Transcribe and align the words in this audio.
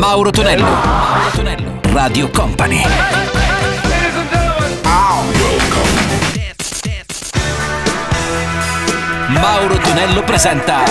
Mauro 0.00 0.30
Tonello. 0.30 0.64
Mauro 0.64 1.30
Tonello. 1.34 1.80
Radio 1.92 2.30
Company. 2.30 2.82
Mauro 9.28 9.76
Tonello 9.76 10.24
presenta 10.24 10.84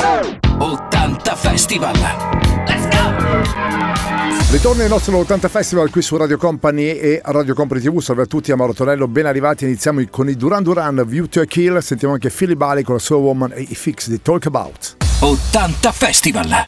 80 0.60 1.36
Festival. 1.36 1.94
Let's 2.68 2.88
go! 2.90 4.52
Ritorno 4.52 4.84
il 4.84 4.90
nostro 4.90 5.18
80 5.18 5.48
Festival 5.48 5.90
qui 5.90 6.04
su 6.04 6.16
Radio 6.16 6.38
Company 6.38 6.90
e 6.90 7.20
Radio 7.26 7.56
Company 7.56 7.82
TV. 7.82 8.00
Salve 8.02 8.22
a 8.22 8.28
tutti, 8.28 8.52
a 8.52 8.56
Mauro 8.56 8.74
Tonello, 8.74 9.08
ben 9.08 9.26
arrivati. 9.26 9.64
Iniziamo 9.64 10.06
con 10.12 10.30
i 10.30 10.36
Duran 10.36 10.62
Duran, 10.62 11.04
View 11.08 11.26
to 11.26 11.42
a 11.42 11.46
Kill. 11.46 11.80
Sentiamo 11.80 12.14
anche 12.14 12.30
Philly 12.30 12.54
Bali 12.54 12.84
con 12.84 12.94
la 12.94 13.02
sua 13.02 13.18
Woman 13.18 13.54
e 13.56 13.62
i 13.62 13.76
Fix 13.76 14.08
di 14.08 14.22
Talk 14.22 14.46
About. 14.46 14.98
80 15.22 15.92
Festival. 15.92 16.68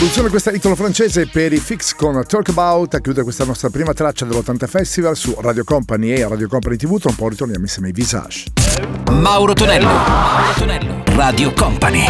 Funziona 0.00 0.30
questa 0.30 0.50
titolo 0.50 0.74
francese 0.76 1.26
per 1.26 1.52
i 1.52 1.58
Fix 1.58 1.94
con 1.94 2.24
Talk 2.26 2.48
About 2.48 2.94
a 2.94 3.00
chiudere 3.00 3.22
questa 3.22 3.44
nostra 3.44 3.68
prima 3.68 3.92
traccia 3.92 4.24
dell'80 4.24 4.66
Festival 4.66 5.14
su 5.14 5.36
Radio 5.38 5.62
Company 5.62 6.12
e 6.12 6.26
Radio 6.26 6.48
Company 6.48 6.76
TV. 6.76 6.98
Tra 6.98 7.10
un 7.10 7.16
po' 7.16 7.28
ritorniamo 7.28 7.64
insieme 7.64 7.88
ai 7.88 7.92
Visage. 7.92 8.46
Mauro 9.10 9.52
Tonello, 9.52 9.86
Mauro 9.86 10.52
Tonello, 10.56 11.02
Radio 11.04 11.52
Company. 11.52 12.06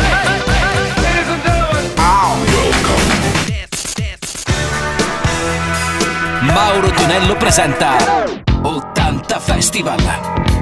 Mauro 6.43 6.91
Tonello 6.93 7.37
presenta 7.37 7.97
80 8.63 9.41
Festival. 9.41 10.60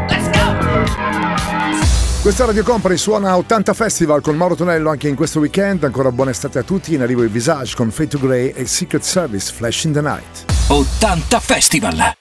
Questa 2.21 2.45
Radio 2.45 2.65
Company 2.65 2.97
suona 2.97 3.37
80 3.37 3.73
Festival 3.75 4.21
con 4.21 4.37
Mauro 4.37 4.57
Tonello 4.57 4.91
anche 4.91 5.09
in 5.09 5.15
questo 5.15 5.39
weekend. 5.39 5.85
Ancora 5.85 6.11
buona 6.11 6.33
estate 6.33 6.59
a 6.59 6.63
tutti. 6.63 6.95
In 6.95 7.03
arrivo 7.03 7.23
i 7.23 7.29
Visage 7.29 7.77
con 7.77 7.91
Fate 7.91 8.09
to 8.09 8.19
Grey 8.19 8.53
e 8.55 8.67
Secret 8.67 9.03
Service 9.03 9.53
Flash 9.53 9.85
in 9.85 9.93
the 9.93 10.01
Night. 10.01 10.45
80 10.67 11.41
Festival! 11.41 12.17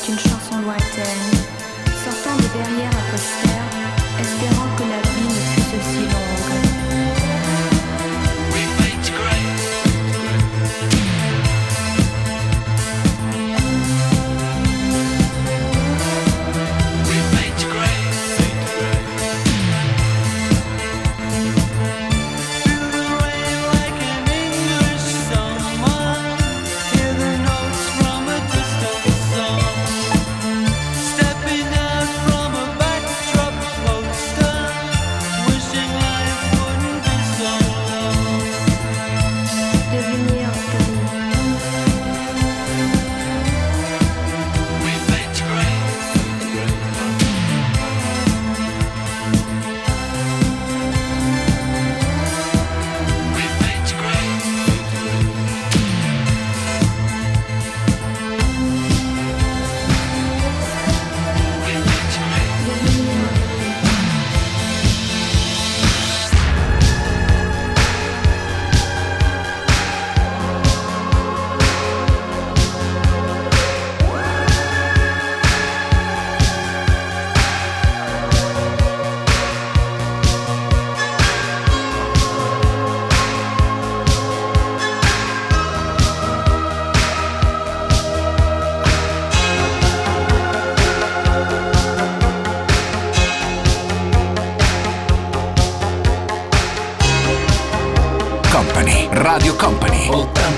qu'une 0.00 0.18
chanson 0.18 0.60
lointaine, 0.62 1.30
sortant 2.04 2.36
de 2.36 2.48
derrière 2.52 2.90
un 2.90 3.10
poster. 3.10 3.71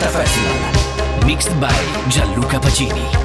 Festival. 0.08 1.26
Mixed 1.26 1.50
by 1.60 1.72
Gianluca 2.08 2.58
Pacini. 2.58 3.23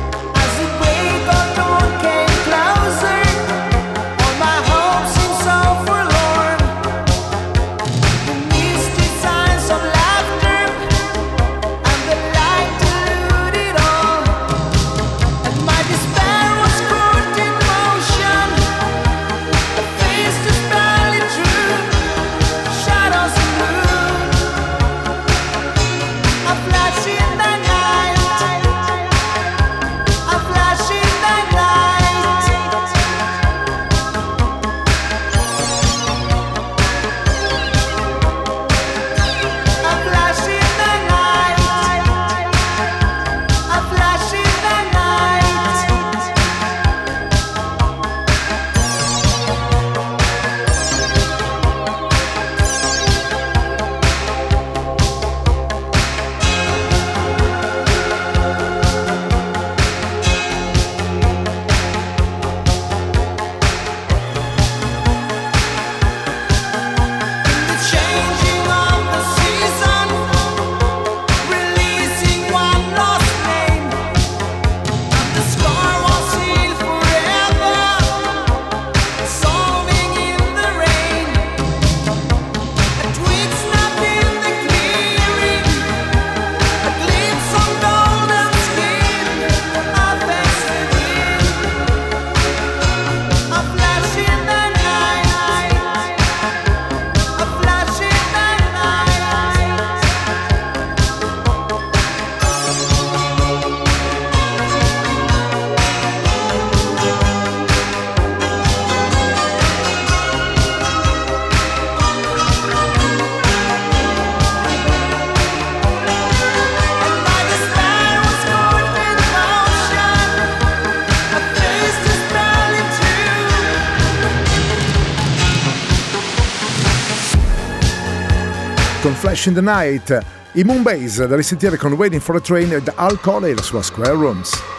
Flash 129.20 129.48
in 129.48 129.54
the 129.54 129.62
Night, 129.62 130.26
i 130.54 130.64
Moonbase 130.64 131.28
da 131.28 131.36
risentire 131.36 131.76
con 131.76 131.92
Waiting 131.92 132.22
for 132.22 132.38
a 132.38 132.40
Train 132.40 132.72
ed 132.72 132.90
Alcol 132.96 133.48
e 133.48 133.54
la 133.54 133.62
sua 133.62 133.82
Square 133.82 134.14
Rooms. 134.14 134.79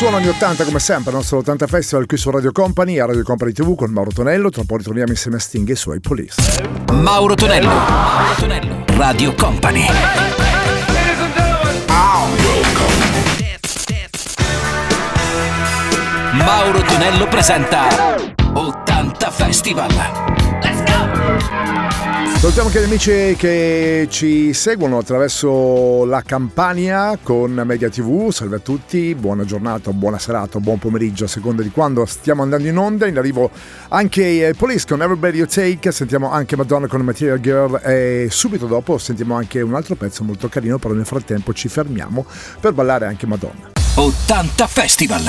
suona 0.00 0.16
ogni 0.16 0.28
80 0.28 0.64
come 0.64 0.78
sempre, 0.78 1.10
il 1.10 1.16
nostro 1.18 1.36
80 1.36 1.66
Festival 1.66 2.06
qui 2.06 2.16
su 2.16 2.30
Radio 2.30 2.52
Company, 2.52 2.98
a 2.98 3.04
Radio 3.04 3.22
Company 3.22 3.52
TV 3.52 3.74
con 3.74 3.90
Mauro 3.90 4.10
Tonello, 4.10 4.48
tra 4.48 4.62
un 4.62 4.66
po' 4.66 4.78
ritorniamo 4.78 5.10
insieme 5.10 5.36
a 5.36 5.40
Sting 5.40 5.68
e 5.68 5.72
i 5.72 5.76
suoi 5.76 6.00
Police. 6.00 6.40
Mauro 6.90 7.34
Tonello, 7.34 7.68
Mauro 7.68 8.34
Tonello, 8.38 8.84
Radio 8.96 9.34
Company. 9.34 9.84
Mauro 16.32 16.80
Tonello 16.80 17.28
presenta 17.28 18.16
80 18.54 19.30
Festival. 19.30 20.29
Salutiamo 22.40 22.68
anche 22.68 22.80
gli 22.80 22.84
amici 22.84 23.36
che 23.36 24.06
ci 24.08 24.54
seguono 24.54 24.96
attraverso 24.96 26.06
la 26.06 26.22
campagna 26.22 27.18
con 27.22 27.52
Media 27.66 27.90
TV. 27.90 28.30
Salve 28.30 28.56
a 28.56 28.60
tutti, 28.60 29.14
buona 29.14 29.44
giornata, 29.44 29.92
buona 29.92 30.18
serata, 30.18 30.58
buon 30.58 30.78
pomeriggio 30.78 31.26
a 31.26 31.28
seconda 31.28 31.62
di 31.62 31.68
quando 31.68 32.06
stiamo 32.06 32.40
andando 32.40 32.66
in 32.66 32.78
onda. 32.78 33.06
In 33.06 33.18
arrivo 33.18 33.50
anche 33.90 34.48
eh, 34.48 34.54
Police 34.54 34.86
con 34.88 35.02
Everybody 35.02 35.36
You 35.36 35.46
Take, 35.46 35.92
sentiamo 35.92 36.30
anche 36.30 36.56
Madonna 36.56 36.86
con 36.86 37.02
Material 37.02 37.40
Girl 37.40 37.78
e 37.84 38.28
subito 38.30 38.64
dopo 38.64 38.96
sentiamo 38.96 39.34
anche 39.34 39.60
un 39.60 39.74
altro 39.74 39.94
pezzo 39.94 40.24
molto 40.24 40.48
carino, 40.48 40.78
però 40.78 40.94
nel 40.94 41.04
frattempo 41.04 41.52
ci 41.52 41.68
fermiamo 41.68 42.24
per 42.58 42.72
ballare 42.72 43.04
anche 43.04 43.26
Madonna. 43.26 43.72
80 43.96 44.66
Festival! 44.66 45.24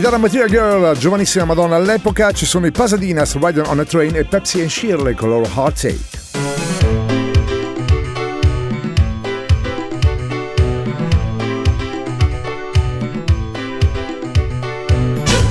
Ed 0.00 0.06
era 0.06 0.16
Material 0.16 0.48
Girl, 0.48 0.96
giovanissima 0.96 1.44
Madonna 1.44 1.76
all'epoca, 1.76 2.32
ci 2.32 2.46
sono 2.46 2.64
i 2.64 2.70
Pasadinas, 2.70 3.34
Riding 3.34 3.66
on 3.66 3.80
a 3.80 3.84
Train 3.84 4.16
e 4.16 4.24
Pepsi 4.24 4.62
and 4.62 4.70
Shirley 4.70 5.12
con 5.12 5.28
loro 5.28 5.44
Heartache. 5.44 5.98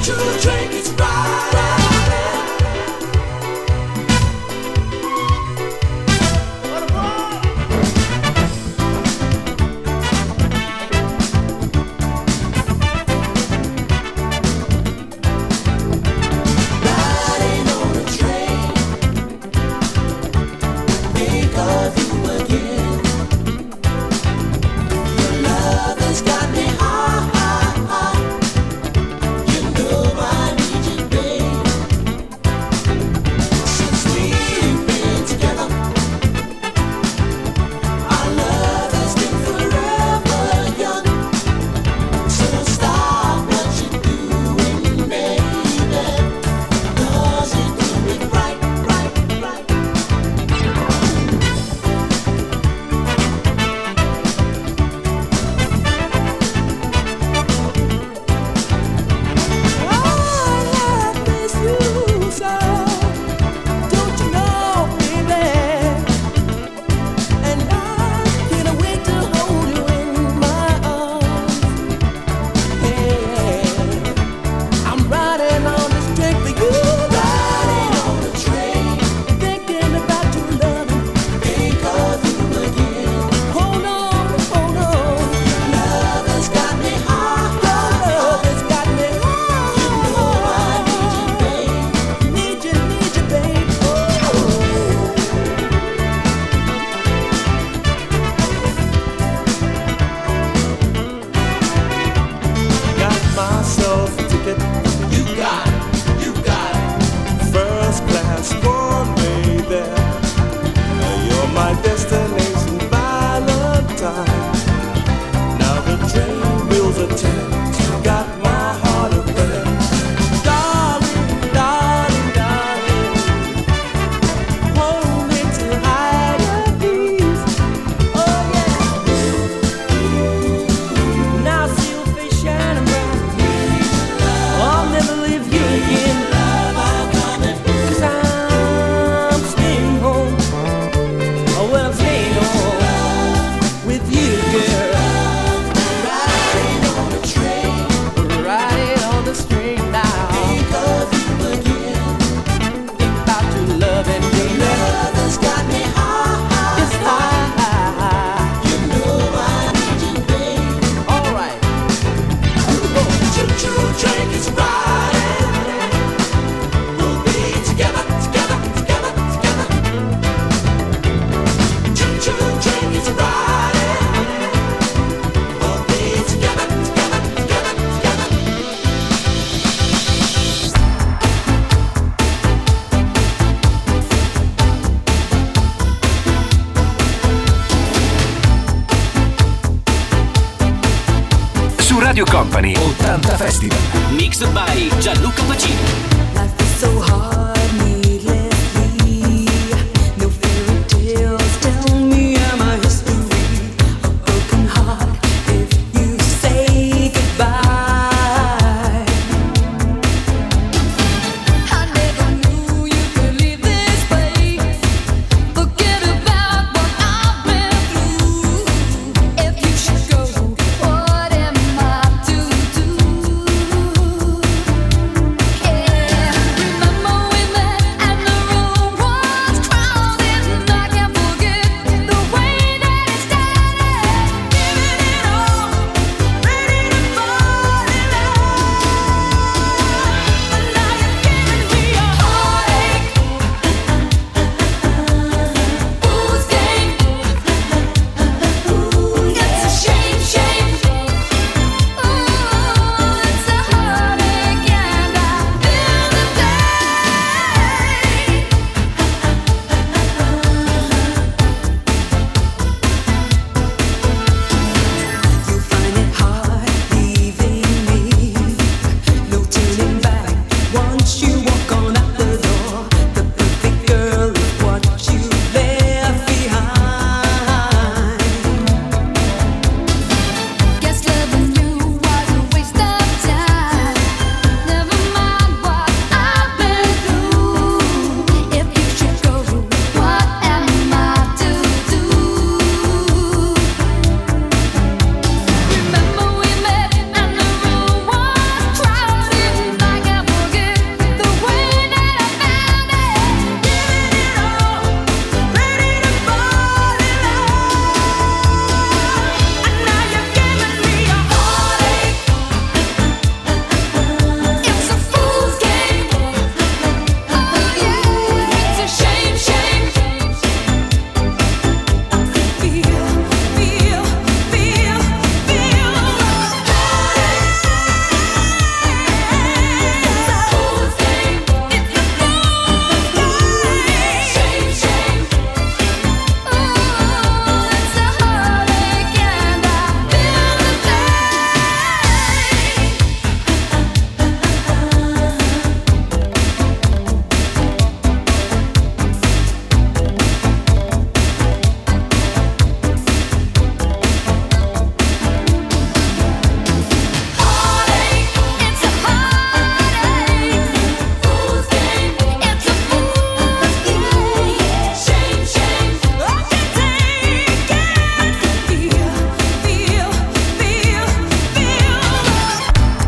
Choo-choo 0.02 0.40
train 0.40 0.59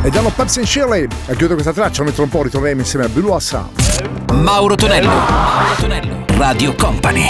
e 0.01 0.05
Vediamo 0.05 0.29
Pepsi 0.29 0.59
and 0.59 0.67
Shirley. 0.67 1.03
a 1.03 1.27
chiudere 1.27 1.53
questa 1.53 1.73
traccia, 1.73 2.03
mentre 2.03 2.23
un 2.23 2.29
po', 2.29 2.41
ritorneremo 2.41 2.81
insieme 2.81 3.05
a 3.05 3.09
Blue 3.09 3.33
Assa. 3.35 3.69
Mauro 4.33 4.75
Tonello. 4.75 5.09
Mauro 5.09 5.75
Tonello. 5.77 6.25
Radio 6.37 6.75
Company. 6.75 7.27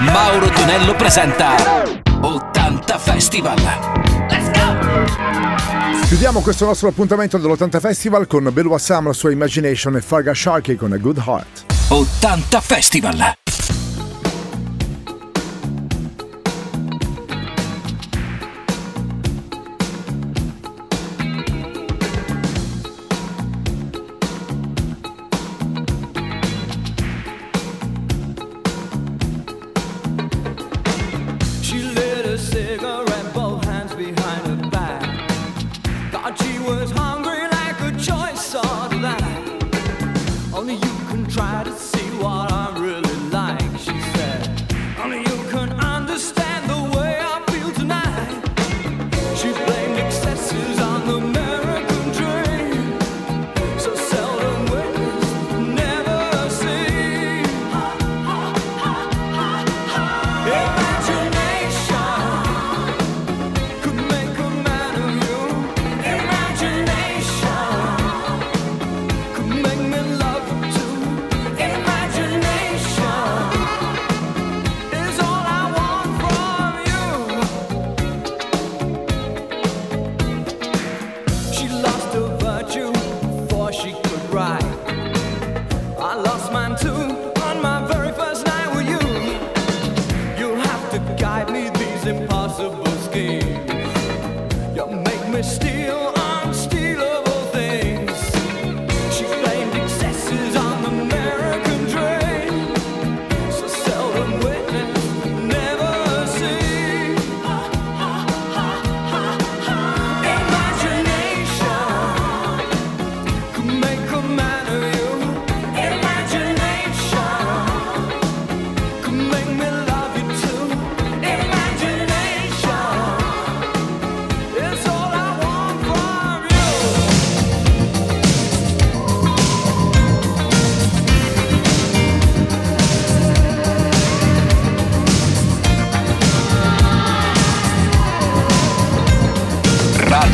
Mauro 0.00 0.48
Tonello 0.50 0.94
presenta 0.96 1.54
80 2.20 2.98
Festival. 2.98 3.56
Let's 4.28 4.50
go! 4.50 6.06
Chiudiamo 6.06 6.40
questo 6.40 6.66
nostro 6.66 6.88
appuntamento 6.88 7.38
dell'80 7.38 7.80
Festival 7.80 8.26
con 8.26 8.48
Belu 8.52 8.72
Assam, 8.74 9.06
la 9.06 9.12
sua 9.12 9.30
Imagination 9.30 9.96
e 9.96 10.02
Farga 10.02 10.34
Sharky 10.34 10.76
con 10.76 10.92
A 10.92 10.98
Good 10.98 11.22
Heart. 11.26 11.64
80 11.88 12.60
Festival! 12.60 13.47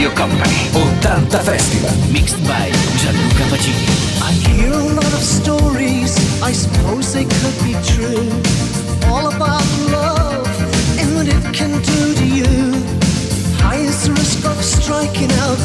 Radio 0.04 0.18
Company. 0.18 0.68
80 0.76 1.38
Festival. 1.44 2.12
Mixed 2.12 2.36
by 2.44 2.68
Gianluca 3.00 3.44
Pacini. 3.48 3.88
I 4.20 4.32
hear 4.32 4.70
a 4.70 4.92
lot 4.92 5.12
of 5.14 5.22
stories, 5.22 6.12
I 6.42 6.52
suppose 6.52 7.14
they 7.14 7.24
could 7.24 7.56
be 7.64 7.72
true. 7.88 8.28
All 9.08 9.28
about 9.32 9.64
love 9.88 10.46
and 10.98 11.16
what 11.16 11.26
it 11.26 11.54
can 11.54 11.80
do 11.80 12.14
to 12.20 12.26
you. 12.26 12.84
Highest 13.56 14.10
risk 14.10 14.44
of 14.44 14.62
striking 14.62 15.32
out, 15.48 15.56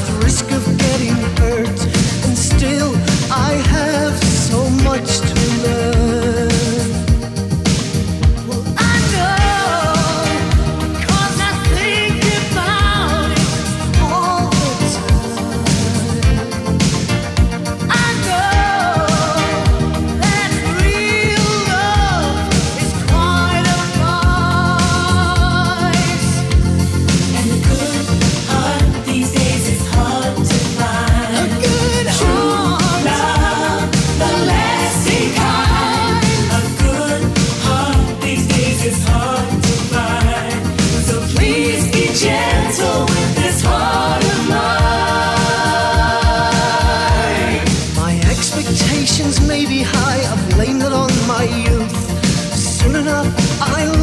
I 53.62 53.99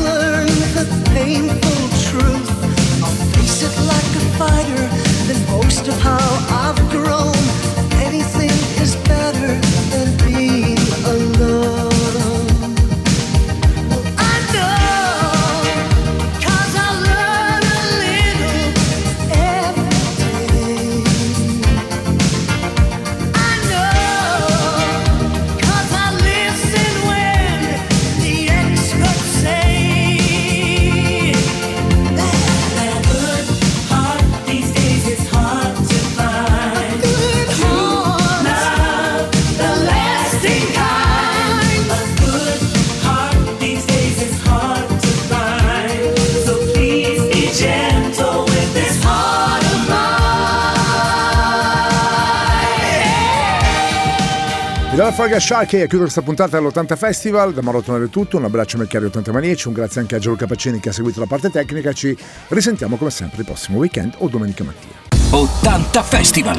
mine. 55.37 55.41
Vi 55.41 55.41
do 55.41 55.41
la 55.41 55.41
Folga 55.41 55.41
Shark 55.41 55.73
e 55.75 55.87
chiudo 55.87 56.03
questa 56.03 56.23
puntata 56.23 56.59
dell'80 56.59 56.97
Festival. 56.97 57.53
Da 57.53 57.63
Marotonare 57.63 58.05
è 58.05 58.09
tutto, 58.09 58.37
un 58.37 58.45
abbraccio 58.45 58.77
a 58.77 58.79
Melchiari 58.81 59.07
80 59.07 59.33
Manieci, 59.33 59.69
un 59.69 59.75
grazie 59.75 60.01
anche 60.01 60.15
a 60.15 60.19
Giorgio 60.19 60.39
Capacini 60.39 60.81
che 60.81 60.89
ha 60.89 60.93
seguito 60.93 61.21
la 61.21 61.27
parte 61.27 61.51
tecnica. 61.51 61.93
Ci 61.93 62.17
risentiamo 62.49 62.97
come 62.97 63.11
sempre 63.11 63.41
il 63.41 63.45
prossimo 63.45 63.79
weekend 63.79 64.15
o 64.19 64.29
domenica 64.29 64.65
mattina. 64.65 64.95
80 65.31 66.03
Festival. 66.03 66.59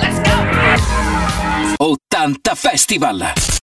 Let's 0.00 0.20
go! 0.22 0.30
80 1.76 2.54
Festival. 2.54 3.58